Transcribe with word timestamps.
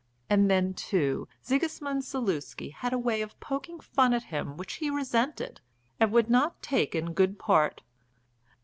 And 0.31 0.49
then, 0.49 0.73
too, 0.73 1.27
Sigismund 1.43 2.01
Zaluski 2.03 2.71
had 2.71 2.91
a 2.91 2.97
way 2.97 3.21
of 3.21 3.39
poking 3.39 3.79
fun 3.79 4.15
at 4.15 4.23
him 4.33 4.57
which 4.57 4.77
he 4.81 4.89
resented, 4.89 5.61
and 5.99 6.11
would 6.11 6.27
not 6.27 6.59
take 6.63 6.95
in 6.95 7.13
good 7.13 7.37
part. 7.37 7.83